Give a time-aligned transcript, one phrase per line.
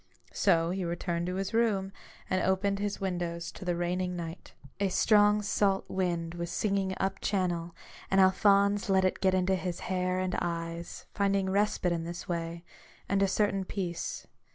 [0.33, 1.91] So he returned to his room,
[2.27, 4.55] and opened his windows to the raining night.
[4.79, 7.75] A strong salt wind was singing up channel;
[8.09, 12.63] and Alphonse let it get into his hair and eyes, finding respite in this way,
[13.07, 14.25] and a certain peace.